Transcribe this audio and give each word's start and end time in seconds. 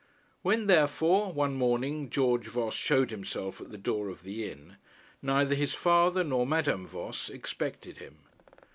When 0.41 0.65
therefore 0.65 1.31
one 1.31 1.53
morning 1.53 2.09
George 2.09 2.47
Voss 2.47 2.73
showed 2.73 3.11
himself 3.11 3.61
at 3.61 3.69
the 3.69 3.77
door 3.77 4.09
of 4.09 4.23
the 4.23 4.49
inn, 4.49 4.77
neither 5.21 5.53
his 5.53 5.75
father 5.75 6.23
nor 6.23 6.47
Madame 6.47 6.87
Voss 6.87 7.29
expected 7.29 7.99
him. 7.99 8.17